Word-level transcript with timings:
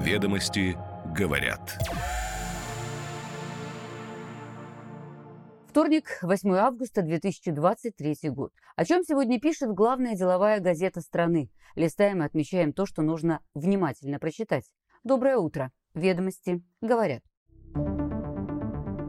Ведомости 0.00 0.78
говорят. 1.14 1.60
Вторник, 5.68 6.18
8 6.22 6.54
августа 6.54 7.02
2023 7.02 8.30
год. 8.30 8.50
О 8.76 8.86
чем 8.86 9.02
сегодня 9.04 9.38
пишет 9.38 9.74
главная 9.74 10.16
деловая 10.16 10.58
газета 10.60 11.02
страны? 11.02 11.50
Листаем 11.74 12.22
и 12.22 12.24
отмечаем 12.24 12.72
то, 12.72 12.86
что 12.86 13.02
нужно 13.02 13.40
внимательно 13.54 14.18
прочитать. 14.18 14.64
Доброе 15.04 15.36
утро. 15.36 15.70
Ведомости 15.92 16.62
говорят. 16.80 17.22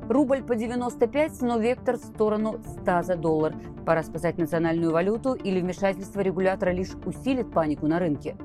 Рубль 0.09 0.43
по 0.43 0.55
95, 0.55 1.41
но 1.41 1.57
вектор 1.57 1.95
в 1.95 2.03
сторону 2.03 2.61
100 2.81 3.03
за 3.03 3.15
доллар. 3.15 3.55
Пора 3.85 4.03
спасать 4.03 4.37
национальную 4.37 4.91
валюту 4.91 5.35
или 5.35 5.61
вмешательство 5.61 6.19
регулятора 6.19 6.71
лишь 6.71 6.93
усилит 7.05 7.53
панику 7.53 7.87
на 7.87 7.97
рынке. 7.97 8.35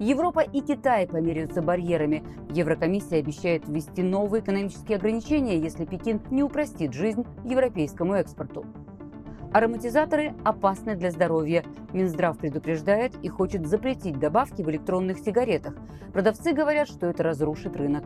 Европа 0.00 0.40
и 0.40 0.62
Китай 0.62 1.06
померяются 1.06 1.60
барьерами. 1.60 2.24
Еврокомиссия 2.48 3.18
обещает 3.18 3.68
ввести 3.68 4.02
новые 4.02 4.42
экономические 4.42 4.96
ограничения, 4.96 5.58
если 5.58 5.84
Пекин 5.84 6.22
не 6.30 6.42
упростит 6.42 6.94
жизнь 6.94 7.26
европейскому 7.44 8.14
экспорту. 8.14 8.64
Ароматизаторы 9.52 10.32
опасны 10.42 10.96
для 10.96 11.10
здоровья. 11.10 11.64
Минздрав 11.92 12.38
предупреждает 12.38 13.14
и 13.22 13.28
хочет 13.28 13.66
запретить 13.66 14.18
добавки 14.18 14.62
в 14.62 14.70
электронных 14.70 15.18
сигаретах. 15.18 15.74
Продавцы 16.14 16.54
говорят, 16.54 16.88
что 16.88 17.06
это 17.06 17.22
разрушит 17.22 17.76
рынок. 17.76 18.04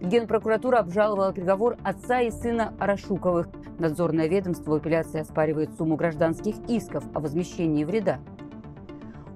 Генпрокуратура 0.00 0.78
обжаловала 0.78 1.32
приговор 1.32 1.76
отца 1.82 2.20
и 2.20 2.30
сына 2.30 2.72
Арашуковых. 2.78 3.48
Надзорное 3.78 4.26
ведомство 4.26 4.76
апелляции 4.76 5.20
оспаривает 5.20 5.74
сумму 5.76 5.96
гражданских 5.96 6.54
исков 6.68 7.04
о 7.14 7.20
возмещении 7.20 7.84
вреда. 7.84 8.20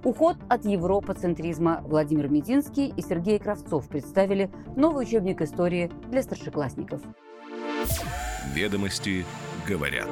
Уход 0.04 0.36
от 0.48 0.64
европоцентризма 0.64 1.80
Владимир 1.84 2.28
Мединский 2.28 2.92
и 2.96 3.02
Сергей 3.02 3.38
Кравцов 3.38 3.88
представили 3.88 4.50
новый 4.74 5.04
учебник 5.04 5.40
истории 5.40 5.92
для 6.10 6.22
старшеклассников. 6.22 7.00
Ведомости 8.52 9.24
говорят. 9.68 10.08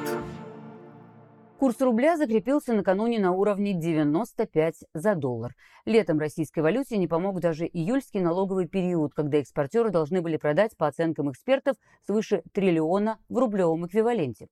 Курс 1.58 1.80
рубля 1.80 2.16
закрепился 2.16 2.72
накануне 2.72 3.18
на 3.18 3.32
уровне 3.32 3.74
95 3.74 4.76
за 4.94 5.14
доллар. 5.16 5.56
Летом 5.84 6.20
российской 6.20 6.60
валюте 6.60 6.96
не 6.96 7.08
помог 7.08 7.40
даже 7.40 7.66
июльский 7.66 8.20
налоговый 8.20 8.68
период, 8.68 9.12
когда 9.12 9.38
экспортеры 9.38 9.90
должны 9.90 10.22
были 10.22 10.36
продать, 10.36 10.76
по 10.76 10.86
оценкам 10.86 11.32
экспертов, 11.32 11.74
свыше 12.06 12.44
триллиона 12.52 13.18
в 13.28 13.36
рублевом 13.36 13.86
эквиваленте. 13.86 14.46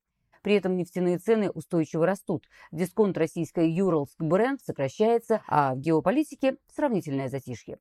При 0.49 0.55
этом 0.55 0.79
нефтяные 0.79 1.19
цены 1.19 1.51
устойчиво 1.51 2.07
растут. 2.07 2.49
Дисконт 2.73 3.19
российской 3.19 3.69
Юралск 3.69 4.19
бренд 4.19 4.63
сокращается, 4.63 5.43
а 5.47 5.75
в 5.75 5.79
геополитике 5.79 6.57
сравнительное 6.75 7.29
затишье. 7.29 7.77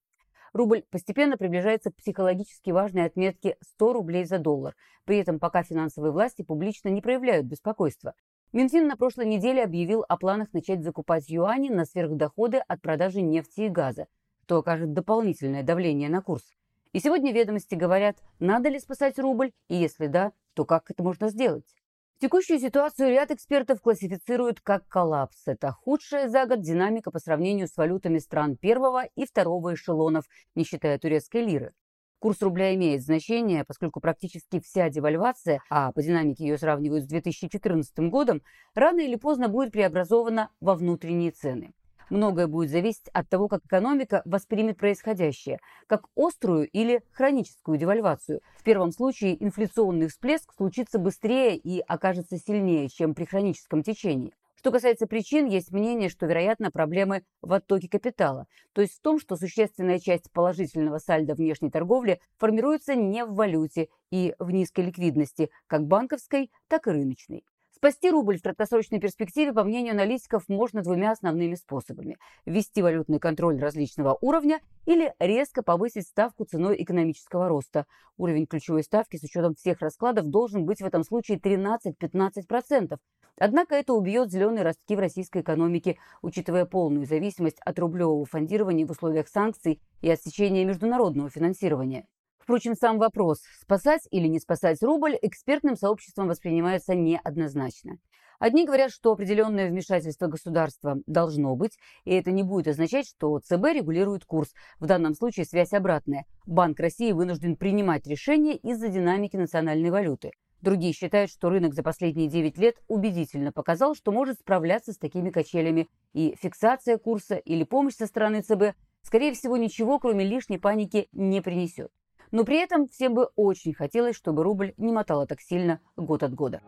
Рубль 0.51 0.83
постепенно 0.91 1.37
приближается 1.37 1.91
к 1.91 1.95
психологически 1.95 2.71
важной 2.71 3.05
отметке 3.05 3.55
100 3.61 3.93
рублей 3.93 4.25
за 4.25 4.39
доллар. 4.39 4.75
При 5.05 5.17
этом 5.17 5.39
пока 5.39 5.63
финансовые 5.63 6.11
власти 6.11 6.41
публично 6.41 6.89
не 6.89 7.01
проявляют 7.01 7.45
беспокойства. 7.45 8.15
Минфин 8.51 8.85
на 8.85 8.97
прошлой 8.97 9.27
неделе 9.27 9.63
объявил 9.63 10.03
о 10.05 10.17
планах 10.17 10.51
начать 10.51 10.83
закупать 10.83 11.29
юани 11.29 11.69
на 11.69 11.85
сверхдоходы 11.85 12.57
от 12.57 12.81
продажи 12.81 13.21
нефти 13.21 13.61
и 13.61 13.69
газа, 13.69 14.07
что 14.43 14.57
окажет 14.57 14.91
дополнительное 14.91 15.63
давление 15.63 16.09
на 16.09 16.21
курс. 16.21 16.43
И 16.91 16.99
сегодня 16.99 17.31
ведомости 17.31 17.75
говорят, 17.75 18.17
надо 18.39 18.67
ли 18.67 18.77
спасать 18.77 19.19
рубль, 19.19 19.53
и 19.69 19.75
если 19.77 20.07
да, 20.07 20.33
то 20.53 20.65
как 20.65 20.91
это 20.91 21.01
можно 21.01 21.29
сделать. 21.29 21.76
Текущую 22.19 22.59
ситуацию 22.59 23.11
ряд 23.11 23.29
экспертов 23.29 23.79
классифицируют 23.79 24.59
как 24.59 24.87
коллапс. 24.87 25.43
Это 25.45 25.71
худшая 25.71 26.29
за 26.29 26.47
год 26.47 26.61
динамика 26.61 27.11
по 27.11 27.19
сравнению 27.19 27.67
с 27.67 27.77
валютами 27.77 28.17
стран 28.17 28.57
первого 28.57 29.03
и 29.15 29.27
второго 29.27 29.75
эшелонов, 29.75 30.25
не 30.55 30.63
считая 30.63 30.97
турецкой 30.97 31.43
лиры. 31.45 31.73
Курс 32.17 32.41
рубля 32.41 32.73
имеет 32.73 33.03
значение, 33.03 33.63
поскольку 33.63 33.99
практически 33.99 34.59
вся 34.59 34.89
девальвация, 34.89 35.61
а 35.69 35.91
по 35.91 36.01
динамике 36.01 36.45
ее 36.45 36.57
сравнивают 36.57 37.03
с 37.03 37.07
2014 37.07 37.99
годом, 38.09 38.41
рано 38.73 39.01
или 39.01 39.15
поздно 39.15 39.47
будет 39.47 39.71
преобразована 39.71 40.49
во 40.59 40.73
внутренние 40.73 41.29
цены. 41.29 41.75
Многое 42.09 42.47
будет 42.47 42.69
зависеть 42.69 43.09
от 43.11 43.27
того, 43.27 43.49
как 43.49 43.65
экономика 43.65 44.21
воспримет 44.23 44.77
происходящее, 44.77 45.59
как 45.87 46.07
острую 46.15 46.67
или 46.69 47.01
хроническую 47.11 47.77
девальвацию. 47.77 48.41
В 48.57 48.63
первом 48.63 48.91
случае 48.91 49.43
инфляционный 49.43 50.07
всплеск 50.07 50.53
случится 50.55 50.99
быстрее 50.99 51.57
и 51.57 51.79
окажется 51.79 52.37
сильнее, 52.37 52.87
чем 52.87 53.13
при 53.13 53.25
хроническом 53.25 53.83
течении. 53.83 54.33
Что 54.55 54.71
касается 54.71 55.05
причин, 55.05 55.45
есть 55.45 55.71
мнение, 55.71 56.09
что, 56.09 56.25
вероятно, 56.25 56.71
проблемы 56.71 57.23
в 57.41 57.53
оттоке 57.53 57.87
капитала, 57.89 58.47
то 58.73 58.81
есть 58.81 58.97
в 58.97 59.01
том, 59.01 59.19
что 59.19 59.35
существенная 59.35 59.99
часть 59.99 60.31
положительного 60.31 60.97
сальда 60.97 61.35
внешней 61.35 61.69
торговли 61.69 62.19
формируется 62.37 62.95
не 62.95 63.23
в 63.23 63.35
валюте 63.35 63.89
и 64.11 64.33
в 64.39 64.49
низкой 64.51 64.85
ликвидности, 64.85 65.51
как 65.67 65.85
банковской, 65.85 66.51
так 66.69 66.87
и 66.87 66.91
рыночной. 66.91 67.43
Спасти 67.77 68.09
рубль 68.09 68.39
в 68.39 68.41
краткосрочной 68.41 68.99
перспективе, 68.99 69.53
по 69.53 69.63
мнению 69.63 69.93
аналитиков, 69.93 70.49
можно 70.49 70.81
двумя 70.81 71.11
основными 71.11 71.53
способами. 71.53 72.17
Ввести 72.43 72.81
валютный 72.81 73.19
контроль 73.19 73.59
различного 73.59 74.17
уровня 74.19 74.61
или 74.87 75.13
резко 75.19 75.61
повысить 75.61 76.07
ставку 76.07 76.45
ценой 76.45 76.81
экономического 76.81 77.47
роста. 77.47 77.85
Уровень 78.17 78.47
ключевой 78.47 78.81
ставки 78.81 79.17
с 79.17 79.23
учетом 79.23 79.53
всех 79.53 79.81
раскладов 79.81 80.25
должен 80.25 80.65
быть 80.65 80.81
в 80.81 80.85
этом 80.87 81.03
случае 81.03 81.37
13-15%. 81.37 82.97
Однако 83.37 83.75
это 83.75 83.93
убьет 83.93 84.31
зеленые 84.31 84.63
ростки 84.63 84.95
в 84.95 84.99
российской 84.99 85.43
экономике, 85.43 85.99
учитывая 86.23 86.65
полную 86.65 87.05
зависимость 87.05 87.59
от 87.63 87.77
рублевого 87.77 88.25
фондирования 88.25 88.87
в 88.87 88.89
условиях 88.89 89.27
санкций 89.27 89.79
и 90.01 90.09
отсечения 90.09 90.65
международного 90.65 91.29
финансирования. 91.29 92.07
Впрочем, 92.47 92.75
сам 92.75 92.97
вопрос, 92.97 93.41
спасать 93.61 94.07
или 94.09 94.25
не 94.27 94.39
спасать 94.39 94.81
рубль, 94.81 95.17
экспертным 95.21 95.75
сообществом 95.75 96.29
воспринимается 96.29 96.95
неоднозначно. 96.95 97.97
Одни 98.39 98.65
говорят, 98.65 98.91
что 98.91 99.11
определенное 99.11 99.69
вмешательство 99.69 100.27
государства 100.27 100.97
должно 101.07 101.53
быть, 101.57 101.77
и 102.05 102.13
это 102.13 102.31
не 102.31 102.43
будет 102.43 102.69
означать, 102.69 103.05
что 103.05 103.37
ЦБ 103.39 103.73
регулирует 103.73 104.23
курс. 104.23 104.53
В 104.79 104.85
данном 104.85 105.13
случае 105.13 105.45
связь 105.45 105.73
обратная. 105.73 106.23
Банк 106.45 106.79
России 106.79 107.11
вынужден 107.11 107.57
принимать 107.57 108.07
решения 108.07 108.55
из-за 108.55 108.87
динамики 108.87 109.35
национальной 109.35 109.89
валюты. 109.89 110.31
Другие 110.61 110.93
считают, 110.93 111.29
что 111.29 111.49
рынок 111.49 111.73
за 111.73 111.83
последние 111.83 112.29
9 112.29 112.57
лет 112.59 112.77
убедительно 112.87 113.51
показал, 113.51 113.93
что 113.93 114.13
может 114.13 114.39
справляться 114.39 114.93
с 114.93 114.97
такими 114.97 115.31
качелями, 115.31 115.89
и 116.13 116.33
фиксация 116.41 116.97
курса 116.97 117.35
или 117.35 117.65
помощь 117.65 117.95
со 117.95 118.05
стороны 118.07 118.41
ЦБ, 118.41 118.77
скорее 119.01 119.33
всего, 119.33 119.57
ничего, 119.57 119.99
кроме 119.99 120.23
лишней 120.23 120.59
паники, 120.59 121.09
не 121.11 121.41
принесет. 121.41 121.91
Но 122.31 122.43
при 122.43 122.57
этом 122.57 122.87
всем 122.87 123.13
бы 123.13 123.29
очень 123.35 123.73
хотелось, 123.73 124.15
чтобы 124.15 124.43
рубль 124.43 124.73
не 124.77 124.91
мотало 124.91 125.25
так 125.27 125.41
сильно 125.41 125.79
год 125.95 126.23
от 126.23 126.33
года. 126.33 126.61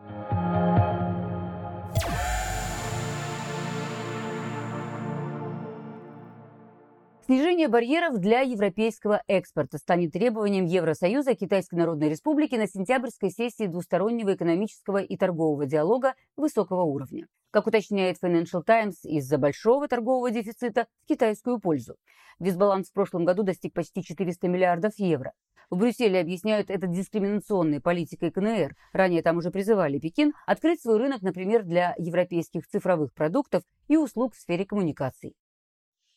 Снижение 7.30 7.68
барьеров 7.68 8.18
для 8.18 8.40
европейского 8.40 9.22
экспорта 9.28 9.78
станет 9.78 10.12
требованием 10.12 10.64
Евросоюза 10.64 11.36
Китайской 11.36 11.76
Народной 11.76 12.08
Республики 12.08 12.56
на 12.56 12.66
сентябрьской 12.66 13.30
сессии 13.30 13.68
двустороннего 13.68 14.34
экономического 14.34 14.98
и 14.98 15.16
торгового 15.16 15.64
диалога 15.64 16.14
высокого 16.36 16.82
уровня. 16.82 17.28
Как 17.52 17.68
уточняет 17.68 18.16
Financial 18.20 18.64
Times, 18.64 19.04
из-за 19.04 19.38
большого 19.38 19.86
торгового 19.86 20.32
дефицита 20.32 20.88
в 21.04 21.06
китайскую 21.06 21.60
пользу. 21.60 21.94
Дисбаланс 22.40 22.88
в 22.88 22.92
прошлом 22.92 23.24
году 23.24 23.44
достиг 23.44 23.74
почти 23.74 24.02
400 24.02 24.48
миллиардов 24.48 24.94
евро. 24.96 25.32
В 25.70 25.76
Брюсселе 25.76 26.18
объясняют 26.18 26.68
это 26.68 26.88
дискриминационной 26.88 27.80
политикой 27.80 28.32
КНР. 28.32 28.74
Ранее 28.92 29.22
там 29.22 29.36
уже 29.36 29.52
призывали 29.52 30.00
Пекин 30.00 30.32
открыть 30.44 30.82
свой 30.82 30.98
рынок, 30.98 31.22
например, 31.22 31.62
для 31.62 31.94
европейских 31.96 32.66
цифровых 32.66 33.14
продуктов 33.14 33.62
и 33.86 33.96
услуг 33.96 34.34
в 34.34 34.40
сфере 34.40 34.66
коммуникаций. 34.66 35.36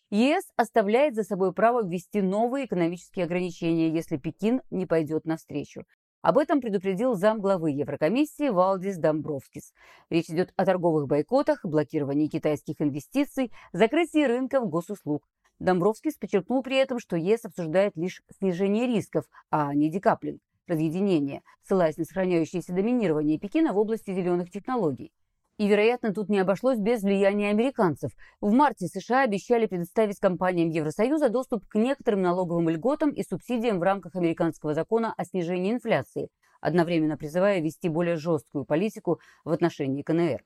ЕС 0.09 0.43
оставляет 0.55 1.13
за 1.13 1.23
собой 1.23 1.53
право 1.53 1.83
ввести 1.83 2.21
новые 2.23 2.65
экономические 2.65 3.25
ограничения, 3.25 3.89
если 3.89 4.17
Пекин 4.17 4.61
не 4.71 4.87
пойдет 4.87 5.25
навстречу. 5.25 5.83
Об 6.23 6.39
этом 6.39 6.59
предупредил 6.59 7.13
замглавы 7.13 7.71
Еврокомиссии 7.71 8.49
Валдис 8.49 8.97
Домбровскис. 8.97 9.73
Речь 10.09 10.29
идет 10.29 10.51
о 10.55 10.65
торговых 10.65 11.05
бойкотах, 11.07 11.59
блокировании 11.63 12.27
китайских 12.27 12.75
инвестиций, 12.79 13.51
закрытии 13.71 14.23
рынков 14.23 14.67
госуслуг. 14.67 15.27
Домбровскис 15.63 16.15
подчеркнул 16.15 16.61
при 16.61 16.75
этом, 16.75 16.99
что 16.99 17.15
ЕС 17.15 17.45
обсуждает 17.45 17.95
лишь 17.95 18.21
снижение 18.37 18.85
рисков, 18.85 19.23
а 19.49 19.73
не 19.73 19.89
декаплинг, 19.89 20.41
разъединение, 20.67 21.41
ссылаясь 21.61 21.95
на 21.95 22.03
сохраняющееся 22.03 22.73
доминирование 22.73 23.39
Пекина 23.39 23.71
в 23.71 23.77
области 23.77 24.13
зеленых 24.13 24.51
технологий. 24.51 25.13
И, 25.57 25.65
вероятно, 25.65 26.13
тут 26.13 26.27
не 26.27 26.39
обошлось 26.39 26.79
без 26.79 27.01
влияния 27.01 27.49
американцев. 27.49 28.11
В 28.41 28.51
марте 28.51 28.87
США 28.87 29.23
обещали 29.23 29.65
предоставить 29.65 30.19
компаниям 30.19 30.67
Евросоюза 30.67 31.29
доступ 31.29 31.65
к 31.65 31.75
некоторым 31.75 32.21
налоговым 32.23 32.67
льготам 32.67 33.11
и 33.11 33.23
субсидиям 33.23 33.79
в 33.79 33.83
рамках 33.83 34.17
американского 34.17 34.73
закона 34.73 35.13
о 35.15 35.23
снижении 35.23 35.71
инфляции, 35.71 36.27
одновременно 36.59 37.15
призывая 37.15 37.61
вести 37.61 37.87
более 37.87 38.17
жесткую 38.17 38.65
политику 38.65 39.21
в 39.45 39.51
отношении 39.51 40.01
КНР. 40.01 40.43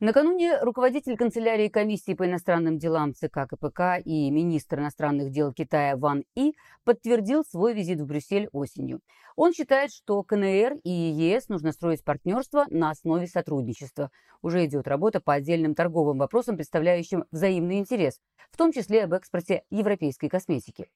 Накануне 0.00 0.58
руководитель 0.60 1.16
канцелярии 1.16 1.68
комиссии 1.68 2.14
по 2.14 2.26
иностранным 2.26 2.78
делам 2.78 3.14
ЦК 3.14 3.46
КПК 3.48 3.96
и 4.04 4.28
министр 4.28 4.80
иностранных 4.80 5.30
дел 5.30 5.52
Китая 5.52 5.96
Ван 5.96 6.24
И 6.34 6.54
подтвердил 6.82 7.44
свой 7.44 7.74
визит 7.74 8.00
в 8.00 8.06
Брюссель 8.06 8.48
осенью. 8.50 9.00
Он 9.36 9.52
считает, 9.52 9.92
что 9.92 10.20
КНР 10.24 10.78
и 10.82 10.90
ЕС 10.90 11.48
нужно 11.48 11.70
строить 11.70 12.02
партнерство 12.02 12.66
на 12.70 12.90
основе 12.90 13.28
сотрудничества. 13.28 14.10
Уже 14.42 14.66
идет 14.66 14.88
работа 14.88 15.20
по 15.20 15.32
отдельным 15.32 15.76
торговым 15.76 16.18
вопросам, 16.18 16.56
представляющим 16.56 17.24
взаимный 17.30 17.78
интерес, 17.78 18.18
в 18.50 18.56
том 18.56 18.72
числе 18.72 19.04
об 19.04 19.12
экспорте 19.12 19.62
европейской 19.70 20.28
косметики. 20.28 20.88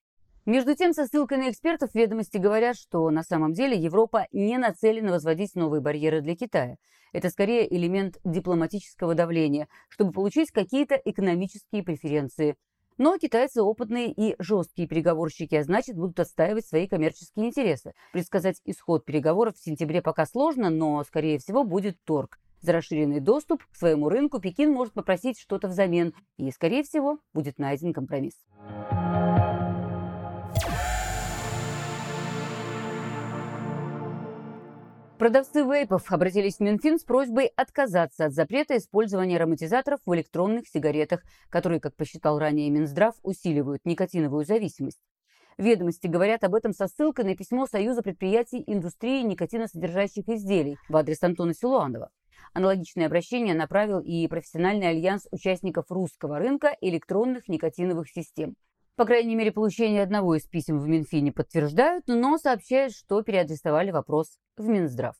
Между 0.48 0.74
тем, 0.74 0.94
со 0.94 1.04
ссылкой 1.04 1.36
на 1.36 1.50
экспертов 1.50 1.90
ведомости 1.92 2.38
говорят, 2.38 2.74
что 2.74 3.10
на 3.10 3.22
самом 3.22 3.52
деле 3.52 3.76
Европа 3.76 4.28
не 4.32 4.56
нацелена 4.56 5.12
возводить 5.12 5.54
новые 5.54 5.82
барьеры 5.82 6.22
для 6.22 6.34
Китая. 6.36 6.78
Это 7.12 7.28
скорее 7.28 7.70
элемент 7.70 8.16
дипломатического 8.24 9.14
давления, 9.14 9.68
чтобы 9.90 10.12
получить 10.12 10.50
какие-то 10.50 10.94
экономические 10.94 11.82
преференции. 11.82 12.56
Но 12.96 13.18
китайцы 13.18 13.60
опытные 13.60 14.10
и 14.10 14.36
жесткие 14.38 14.88
переговорщики, 14.88 15.54
а 15.54 15.64
значит, 15.64 15.96
будут 15.96 16.18
отстаивать 16.18 16.66
свои 16.66 16.88
коммерческие 16.88 17.48
интересы. 17.48 17.92
Предсказать 18.14 18.62
исход 18.64 19.04
переговоров 19.04 19.54
в 19.54 19.62
сентябре 19.62 20.00
пока 20.00 20.24
сложно, 20.24 20.70
но, 20.70 21.04
скорее 21.04 21.40
всего, 21.40 21.62
будет 21.62 22.02
торг. 22.04 22.38
За 22.62 22.72
расширенный 22.72 23.20
доступ 23.20 23.62
к 23.66 23.76
своему 23.76 24.08
рынку 24.08 24.40
Пекин 24.40 24.72
может 24.72 24.94
попросить 24.94 25.38
что-то 25.38 25.68
взамен, 25.68 26.14
и, 26.38 26.50
скорее 26.52 26.84
всего, 26.84 27.18
будет 27.34 27.58
найден 27.58 27.92
компромисс. 27.92 28.46
Продавцы 35.18 35.64
вейпов 35.64 36.12
обратились 36.12 36.58
в 36.58 36.60
Минфин 36.60 37.00
с 37.00 37.02
просьбой 37.02 37.46
отказаться 37.56 38.26
от 38.26 38.34
запрета 38.34 38.76
использования 38.76 39.34
ароматизаторов 39.34 39.98
в 40.06 40.14
электронных 40.14 40.68
сигаретах, 40.68 41.24
которые, 41.50 41.80
как 41.80 41.96
посчитал 41.96 42.38
ранее 42.38 42.70
Минздрав, 42.70 43.16
усиливают 43.24 43.84
никотиновую 43.84 44.44
зависимость. 44.44 45.00
Ведомости 45.56 46.06
говорят 46.06 46.44
об 46.44 46.54
этом 46.54 46.72
со 46.72 46.86
ссылкой 46.86 47.24
на 47.24 47.36
письмо 47.36 47.66
Союза 47.66 48.02
предприятий 48.02 48.62
индустрии 48.64 49.22
никотиносодержащих 49.22 50.28
изделий 50.28 50.76
в 50.88 50.96
адрес 50.96 51.20
Антона 51.24 51.52
Силуанова. 51.52 52.10
Аналогичное 52.54 53.06
обращение 53.06 53.54
направил 53.54 53.98
и 53.98 54.28
профессиональный 54.28 54.90
альянс 54.90 55.26
участников 55.32 55.86
русского 55.90 56.38
рынка 56.38 56.76
электронных 56.80 57.48
никотиновых 57.48 58.08
систем. 58.08 58.54
По 58.98 59.04
крайней 59.04 59.36
мере, 59.36 59.52
получение 59.52 60.02
одного 60.02 60.34
из 60.34 60.42
писем 60.48 60.80
в 60.80 60.88
Минфине 60.88 61.30
подтверждают, 61.30 62.08
но 62.08 62.36
сообщают, 62.36 62.92
что 62.92 63.22
переадресовали 63.22 63.92
вопрос 63.92 64.40
в 64.56 64.66
Минздрав. 64.66 65.14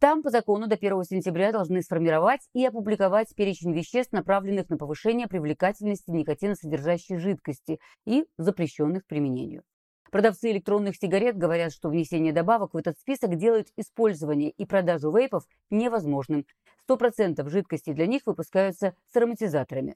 Там 0.00 0.24
по 0.24 0.30
закону 0.30 0.66
до 0.66 0.74
1 0.74 1.04
сентября 1.04 1.52
должны 1.52 1.82
сформировать 1.82 2.40
и 2.52 2.66
опубликовать 2.66 3.32
перечень 3.36 3.74
веществ, 3.74 4.10
направленных 4.10 4.70
на 4.70 4.76
повышение 4.76 5.28
привлекательности 5.28 6.10
никотиносодержащей 6.10 7.16
жидкости 7.16 7.78
и 8.06 8.24
запрещенных 8.38 9.04
к 9.04 9.06
применению. 9.06 9.62
Продавцы 10.10 10.50
электронных 10.50 10.96
сигарет 10.96 11.38
говорят, 11.38 11.72
что 11.72 11.90
внесение 11.90 12.32
добавок 12.32 12.74
в 12.74 12.76
этот 12.76 12.98
список 12.98 13.36
делает 13.36 13.68
использование 13.76 14.50
и 14.50 14.66
продажу 14.66 15.16
вейпов 15.16 15.44
невозможным. 15.70 16.44
100% 16.90 17.48
жидкости 17.48 17.92
для 17.92 18.08
них 18.08 18.22
выпускаются 18.26 18.96
с 19.12 19.16
ароматизаторами. 19.16 19.94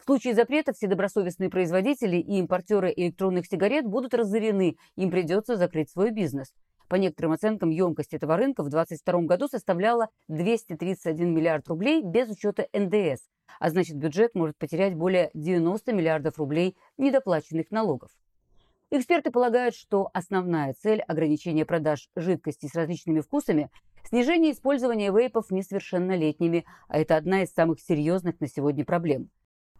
В 0.00 0.04
случае 0.04 0.34
запрета 0.34 0.72
все 0.72 0.86
добросовестные 0.86 1.50
производители 1.50 2.16
и 2.16 2.38
импортеры 2.38 2.90
электронных 2.96 3.46
сигарет 3.46 3.84
будут 3.84 4.14
разорены, 4.14 4.76
им 4.96 5.10
придется 5.10 5.56
закрыть 5.56 5.90
свой 5.90 6.10
бизнес. 6.10 6.54
По 6.88 6.94
некоторым 6.94 7.32
оценкам, 7.32 7.68
емкость 7.68 8.14
этого 8.14 8.38
рынка 8.38 8.62
в 8.62 8.70
2022 8.70 9.20
году 9.26 9.46
составляла 9.46 10.08
231 10.28 11.34
миллиард 11.34 11.68
рублей 11.68 12.02
без 12.02 12.30
учета 12.30 12.66
НДС, 12.72 13.28
а 13.60 13.68
значит 13.68 13.98
бюджет 13.98 14.34
может 14.34 14.56
потерять 14.56 14.94
более 14.94 15.30
90 15.34 15.92
миллиардов 15.92 16.38
рублей 16.38 16.76
недоплаченных 16.96 17.70
налогов. 17.70 18.10
Эксперты 18.90 19.30
полагают, 19.30 19.74
что 19.74 20.08
основная 20.14 20.74
цель 20.82 21.02
ограничения 21.02 21.66
продаж 21.66 22.08
жидкости 22.16 22.66
с 22.66 22.74
различными 22.74 23.20
вкусами– 23.20 23.70
снижение 24.08 24.52
использования 24.52 25.12
вейпов 25.12 25.50
несовершеннолетними, 25.50 26.64
а 26.88 26.98
это 26.98 27.16
одна 27.16 27.42
из 27.42 27.52
самых 27.52 27.80
серьезных 27.80 28.40
на 28.40 28.48
сегодня 28.48 28.86
проблем. 28.86 29.30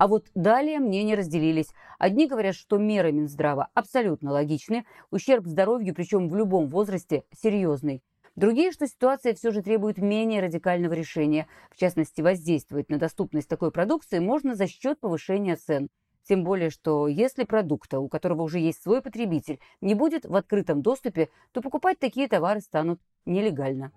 А 0.00 0.08
вот 0.08 0.28
далее 0.34 0.78
мнения 0.78 1.14
разделились. 1.14 1.74
Одни 1.98 2.26
говорят, 2.26 2.54
что 2.54 2.78
меры 2.78 3.12
Минздрава 3.12 3.68
абсолютно 3.74 4.32
логичны, 4.32 4.86
ущерб 5.10 5.46
здоровью, 5.46 5.94
причем 5.94 6.30
в 6.30 6.36
любом 6.36 6.68
возрасте, 6.68 7.24
серьезный. 7.38 8.02
Другие, 8.34 8.72
что 8.72 8.86
ситуация 8.86 9.34
все 9.34 9.50
же 9.50 9.60
требует 9.60 9.98
менее 9.98 10.40
радикального 10.40 10.94
решения. 10.94 11.48
В 11.70 11.76
частности, 11.76 12.22
воздействовать 12.22 12.88
на 12.88 12.96
доступность 12.96 13.46
такой 13.46 13.70
продукции 13.72 14.20
можно 14.20 14.54
за 14.54 14.68
счет 14.68 14.98
повышения 15.00 15.56
цен. 15.56 15.88
Тем 16.26 16.44
более, 16.44 16.70
что 16.70 17.06
если 17.06 17.44
продукта, 17.44 18.00
у 18.00 18.08
которого 18.08 18.40
уже 18.40 18.58
есть 18.58 18.82
свой 18.82 19.02
потребитель, 19.02 19.60
не 19.82 19.94
будет 19.94 20.24
в 20.24 20.34
открытом 20.34 20.80
доступе, 20.80 21.28
то 21.52 21.60
покупать 21.60 21.98
такие 21.98 22.26
товары 22.26 22.60
станут 22.60 23.02
нелегально. 23.26 23.92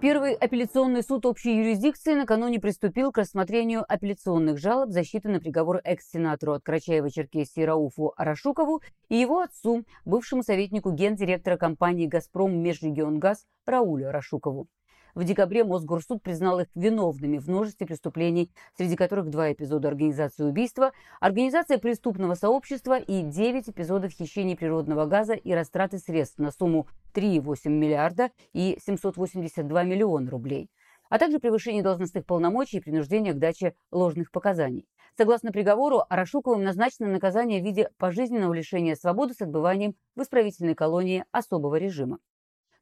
Первый 0.00 0.34
апелляционный 0.34 1.02
суд 1.02 1.26
общей 1.26 1.56
юрисдикции 1.56 2.14
накануне 2.14 2.60
приступил 2.60 3.10
к 3.10 3.18
рассмотрению 3.18 3.84
апелляционных 3.88 4.56
жалоб 4.56 4.90
защиты 4.90 5.28
на 5.28 5.40
приговор 5.40 5.80
экс-сенатору 5.82 6.52
от 6.52 6.62
Карачаева-Черкесии 6.62 7.64
Рауфу 7.64 8.12
Арашукову 8.16 8.80
и 9.08 9.16
его 9.16 9.40
отцу, 9.40 9.82
бывшему 10.04 10.44
советнику 10.44 10.92
гендиректора 10.92 11.56
компании 11.56 12.06
«Газпром» 12.06 12.62
Межрегионгаз 12.62 13.44
Раулю 13.66 14.10
Арашукову. 14.10 14.68
В 15.14 15.24
декабре 15.24 15.64
Мосгорсуд 15.64 16.22
признал 16.22 16.60
их 16.60 16.68
виновными 16.74 17.38
в 17.38 17.48
множестве 17.48 17.86
преступлений, 17.86 18.50
среди 18.76 18.96
которых 18.96 19.30
два 19.30 19.52
эпизода 19.52 19.88
организации 19.88 20.44
убийства, 20.44 20.92
организация 21.20 21.78
преступного 21.78 22.34
сообщества 22.34 22.98
и 22.98 23.22
9 23.22 23.70
эпизодов 23.70 24.12
хищения 24.12 24.56
природного 24.56 25.06
газа 25.06 25.34
и 25.34 25.52
растраты 25.52 25.98
средств 25.98 26.38
на 26.38 26.50
сумму 26.50 26.86
3,8 27.14 27.68
миллиарда 27.68 28.30
и 28.52 28.78
782 28.84 29.82
миллиона 29.84 30.30
рублей 30.30 30.70
а 31.08 31.18
также 31.18 31.38
превышение 31.38 31.82
должностных 31.82 32.26
полномочий 32.26 32.78
и 32.78 32.80
принуждение 32.80 33.32
к 33.32 33.38
даче 33.38 33.74
ложных 33.90 34.30
показаний. 34.30 34.86
Согласно 35.16 35.50
приговору, 35.52 36.02
Арашуковым 36.08 36.62
назначено 36.62 37.08
наказание 37.08 37.60
в 37.60 37.64
виде 37.64 37.90
пожизненного 37.98 38.52
лишения 38.52 38.94
свободы 38.94 39.34
с 39.34 39.40
отбыванием 39.40 39.94
в 40.14 40.22
исправительной 40.22 40.74
колонии 40.74 41.24
особого 41.32 41.76
режима. 41.76 42.18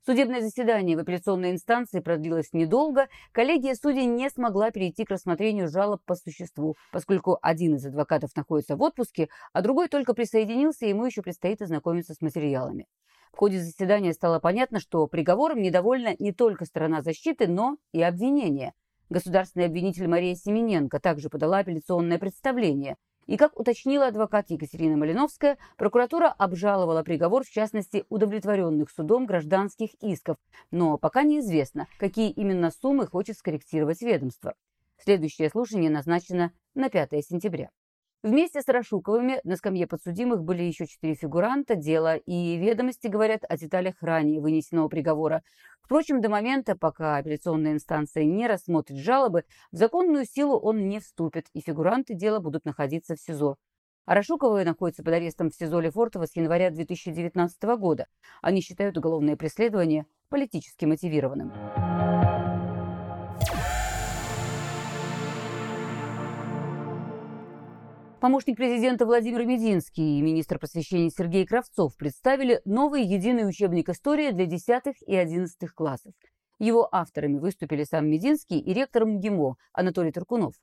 Судебное 0.06 0.41
заседание 0.41 0.97
в 0.97 1.00
апелляционной 1.00 1.50
инстанции 1.50 1.99
продлилось 1.99 2.53
недолго. 2.53 3.08
Коллегия 3.32 3.75
судей 3.75 4.06
не 4.06 4.31
смогла 4.31 4.70
перейти 4.70 5.05
к 5.05 5.11
рассмотрению 5.11 5.67
жалоб 5.67 6.00
по 6.05 6.14
существу, 6.14 6.76
поскольку 6.93 7.41
один 7.43 7.75
из 7.75 7.86
адвокатов 7.86 8.31
находится 8.36 8.77
в 8.77 8.82
отпуске, 8.82 9.29
а 9.53 9.63
другой 9.63 9.89
только 9.89 10.15
присоединился, 10.15 10.86
и 10.86 10.91
ему 10.91 11.06
еще 11.06 11.22
предстоит 11.22 11.60
ознакомиться 11.60 12.15
с 12.15 12.20
материалами. 12.20 12.86
В 13.32 13.36
ходе 13.36 13.58
заседания 13.58 14.13
стало 14.13 14.39
понятно, 14.39 14.79
что 14.79 15.08
приговором 15.08 15.60
недовольна 15.60 16.15
не 16.20 16.32
только 16.32 16.67
сторона 16.67 17.03
защиты, 17.03 17.48
но 17.48 17.77
и 17.91 18.01
обвинения. 18.01 18.75
Государственный 19.10 19.67
обвинитель 19.67 20.06
Мария 20.06 20.36
Семененко 20.36 21.01
также 21.01 21.31
подала 21.31 21.58
апелляционное 21.58 22.20
представление– 22.20 22.94
и, 23.27 23.37
как 23.37 23.59
уточнила 23.59 24.06
адвокат 24.06 24.51
Екатерина 24.51 24.97
Малиновская, 24.97 25.59
прокуратура 25.77 26.29
обжаловала 26.29 27.03
приговор, 27.03 27.45
в 27.45 27.51
частности, 27.51 28.05
удовлетворенных 28.09 28.91
судом 28.91 29.27
гражданских 29.27 29.95
исков, 30.01 30.37
но 30.71 30.99
пока 30.99 31.23
неизвестно, 31.23 31.87
какие 31.99 32.31
именно 32.31 32.71
суммы 32.71 33.06
хочет 33.06 33.37
скорректировать 33.37 34.03
ведомство. 34.03 34.55
Следующее 34.99 35.51
слушание 35.51 35.91
назначено 35.91 36.53
на 36.75 36.89
5 36.89 37.11
сентября. 37.25 37.71
Вместе 38.23 38.63
с 38.63 38.69
Рашуковыми 38.69 39.41
на 39.44 39.56
скамье 39.56 39.87
подсудимых 39.87 40.43
были 40.43 40.63
еще 40.63 40.87
четыре 40.87 41.15
фигуранта 41.15 41.77
дела, 41.77 42.17
и 42.17 42.56
ведомости 42.56 43.06
говорят 43.06 43.43
о 43.49 43.56
деталях 43.56 43.94
ранее 44.01 44.41
вынесенного 44.41 44.89
приговора. 44.89 45.43
Впрочем, 45.82 46.20
до 46.20 46.29
момента, 46.29 46.77
пока 46.77 47.19
апелляционная 47.19 47.75
инстанция 47.75 48.25
не 48.25 48.49
рассмотрит 48.49 48.99
жалобы, 48.99 49.44
в 49.70 49.77
законную 49.77 50.25
силу 50.25 50.58
он 50.58 50.89
не 50.89 50.99
вступит, 50.99 51.46
и 51.53 51.61
фигуранты 51.61 52.15
дела 52.15 52.41
будут 52.41 52.65
находиться 52.65 53.15
в 53.15 53.20
СИЗО. 53.20 53.56
А 54.06 54.15
Рашуковы 54.15 54.65
находятся 54.65 55.03
под 55.05 55.15
арестом 55.15 55.51
в 55.51 55.55
СИЗО 55.55 55.81
Лефортово 55.81 56.27
с 56.27 56.35
января 56.37 56.70
2019 56.70 57.63
года. 57.79 58.06
Они 58.41 58.61
считают 58.61 58.96
уголовное 58.96 59.37
преследование 59.37 60.06
политически 60.29 60.85
мотивированным. 60.85 61.53
Помощник 68.27 68.56
президента 68.56 69.06
Владимир 69.06 69.47
Мединский 69.47 70.19
и 70.19 70.21
министр 70.21 70.59
просвещения 70.59 71.11
Сергей 71.11 71.47
Кравцов 71.47 71.97
представили 71.97 72.61
новый 72.65 73.05
единый 73.05 73.49
учебник 73.49 73.89
истории 73.89 74.33
для 74.33 74.47
10 74.47 74.83
и 75.06 75.15
11 75.15 75.56
классов. 75.73 76.13
Его 76.59 76.89
авторами 76.91 77.39
выступили 77.39 77.85
сам 77.85 78.11
Мединский 78.11 78.59
и 78.59 78.73
ректор 78.73 79.06
МГИМО 79.06 79.55
Анатолий 79.73 80.11
Туркунов. 80.11 80.55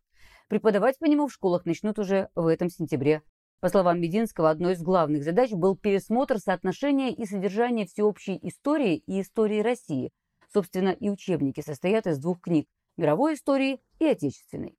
Преподавать 0.50 1.00
по 1.00 1.06
нему 1.06 1.28
в 1.28 1.32
школах 1.32 1.66
начнут 1.66 1.98
уже 2.00 2.28
в 2.36 2.48
этом 2.48 2.68
сентябре. 2.68 3.22
По 3.62 3.70
словам 3.70 4.02
Мединского, 4.02 4.50
одной 4.50 4.74
из 4.74 4.82
главных 4.82 5.24
задач 5.24 5.54
был 5.54 5.78
пересмотр 5.78 6.40
соотношения 6.40 7.14
и 7.14 7.26
содержания 7.26 7.86
всеобщей 7.86 8.38
истории 8.42 8.98
и 8.98 9.22
истории 9.22 9.62
России. 9.62 10.12
Собственно, 10.52 10.90
и 10.90 11.10
учебники 11.10 11.62
состоят 11.62 12.08
из 12.08 12.20
двух 12.20 12.42
книг– 12.42 12.68
мировой 12.98 13.36
истории 13.36 13.80
и 14.00 14.06
отечественной. 14.06 14.76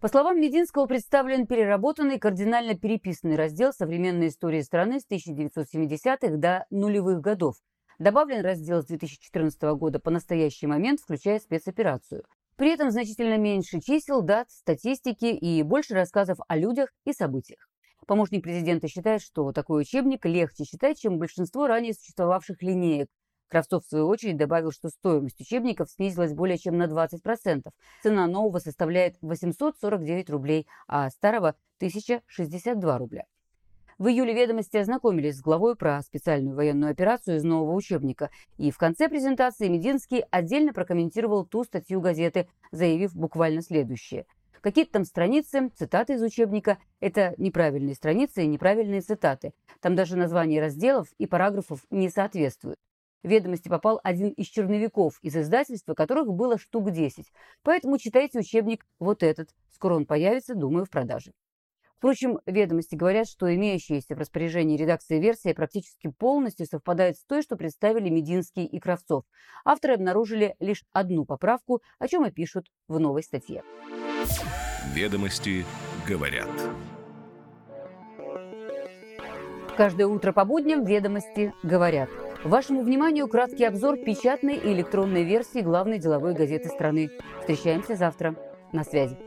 По 0.00 0.08
словам 0.08 0.40
Мединского, 0.40 0.86
представлен 0.86 1.46
переработанный, 1.46 2.18
кардинально 2.18 2.74
переписанный 2.74 3.36
раздел 3.36 3.70
современной 3.74 4.28
истории 4.28 4.62
страны 4.62 4.98
с 4.98 5.06
1970-х 5.06 6.38
до 6.38 6.64
нулевых 6.70 7.20
годов. 7.20 7.56
Добавлен 7.98 8.42
раздел 8.42 8.80
с 8.80 8.86
2014 8.86 9.60
года 9.76 9.98
по 10.00 10.10
настоящий 10.10 10.66
момент, 10.66 11.00
включая 11.00 11.38
спецоперацию. 11.38 12.24
При 12.56 12.72
этом 12.72 12.90
значительно 12.90 13.36
меньше 13.36 13.78
чисел, 13.82 14.22
дат, 14.22 14.50
статистики 14.50 15.26
и 15.26 15.62
больше 15.62 15.92
рассказов 15.92 16.38
о 16.48 16.56
людях 16.56 16.88
и 17.04 17.12
событиях. 17.12 17.68
Помощник 18.06 18.42
президента 18.42 18.88
считает, 18.88 19.20
что 19.20 19.52
такой 19.52 19.82
учебник 19.82 20.24
легче 20.24 20.64
читать, 20.64 20.98
чем 20.98 21.18
большинство 21.18 21.66
ранее 21.66 21.92
существовавших 21.92 22.62
линеек. 22.62 23.10
Кравцов, 23.50 23.84
в 23.84 23.88
свою 23.88 24.06
очередь, 24.06 24.36
добавил, 24.36 24.70
что 24.70 24.88
стоимость 24.88 25.40
учебников 25.40 25.90
снизилась 25.90 26.32
более 26.32 26.56
чем 26.56 26.78
на 26.78 26.84
20%. 26.84 27.68
Цена 28.02 28.26
нового 28.26 28.60
составляет 28.60 29.16
849 29.20 30.30
рублей, 30.30 30.66
а 30.86 31.10
старого– 31.10 31.56
1062 31.78 32.98
рубля. 32.98 33.24
В 33.98 34.06
июле 34.06 34.34
ведомости 34.34 34.76
ознакомились 34.76 35.36
с 35.36 35.42
главой 35.42 35.76
про 35.76 36.00
специальную 36.02 36.54
военную 36.54 36.92
операцию 36.92 37.36
из 37.36 37.44
нового 37.44 37.74
учебника. 37.74 38.30
И 38.56 38.70
в 38.70 38.78
конце 38.78 39.08
презентации 39.08 39.68
Мединский 39.68 40.24
отдельно 40.30 40.72
прокомментировал 40.72 41.44
ту 41.44 41.64
статью 41.64 42.00
газеты, 42.00 42.48
заявив 42.70 43.14
буквально 43.14 43.62
следующее– 43.62 44.26
Какие-то 44.60 44.92
там 44.92 45.04
страницы, 45.04 45.70
цитаты 45.74 46.14
из 46.14 46.22
учебника– 46.22 46.78
это 47.00 47.34
неправильные 47.38 47.94
страницы 47.94 48.44
и 48.44 48.46
неправильные 48.46 49.00
цитаты. 49.00 49.54
Там 49.80 49.96
даже 49.96 50.16
названия 50.16 50.60
разделов 50.60 51.08
и 51.16 51.26
параграфов 51.26 51.80
не 51.90 52.10
соответствуют. 52.10 52.76
В 53.22 53.28
ведомости 53.28 53.68
попал 53.68 54.00
один 54.02 54.30
из 54.30 54.46
черновиков 54.46 55.18
из 55.22 55.36
издательства, 55.36 55.94
которых 55.94 56.32
было 56.32 56.58
штук 56.58 56.90
10. 56.90 57.26
Поэтому 57.62 57.98
читайте 57.98 58.38
учебник 58.38 58.86
вот 58.98 59.22
этот. 59.22 59.50
Скоро 59.70 59.94
он 59.94 60.06
появится, 60.06 60.54
думаю, 60.54 60.86
в 60.86 60.90
продаже. 60.90 61.32
Впрочем, 61.98 62.38
ведомости 62.46 62.94
говорят, 62.94 63.28
что 63.28 63.54
имеющаяся 63.54 64.14
в 64.14 64.18
распоряжении 64.18 64.78
редакции 64.78 65.20
версия 65.20 65.52
практически 65.52 66.08
полностью 66.08 66.64
совпадает 66.64 67.18
с 67.18 67.24
той, 67.26 67.42
что 67.42 67.56
представили 67.56 68.08
Мединский 68.08 68.64
и 68.64 68.80
Кравцов. 68.80 69.24
Авторы 69.66 69.94
обнаружили 69.94 70.56
лишь 70.60 70.82
одну 70.92 71.26
поправку, 71.26 71.82
о 71.98 72.08
чем 72.08 72.24
и 72.24 72.30
пишут 72.30 72.68
в 72.88 72.98
новой 72.98 73.22
статье. 73.22 73.62
Ведомости 74.94 75.66
говорят. 76.08 76.48
Каждое 79.76 80.06
утро 80.06 80.32
по 80.32 80.46
будням 80.46 80.84
«Ведомости 80.84 81.52
говорят». 81.62 82.08
Вашему 82.44 82.82
вниманию 82.82 83.28
краткий 83.28 83.64
обзор 83.64 83.98
печатной 83.98 84.56
и 84.56 84.72
электронной 84.72 85.24
версии 85.24 85.60
главной 85.60 85.98
деловой 85.98 86.32
газеты 86.32 86.70
страны. 86.70 87.10
Встречаемся 87.40 87.96
завтра. 87.96 88.34
На 88.72 88.82
связи. 88.82 89.18